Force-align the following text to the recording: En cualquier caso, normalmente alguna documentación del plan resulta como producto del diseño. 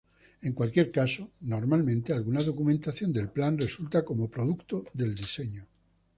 En 0.41 0.53
cualquier 0.53 0.89
caso, 0.91 1.29
normalmente 1.41 2.11
alguna 2.11 2.41
documentación 2.41 3.13
del 3.13 3.29
plan 3.29 3.55
resulta 3.59 4.03
como 4.03 4.31
producto 4.31 4.83
del 4.95 5.13
diseño. 5.13 5.63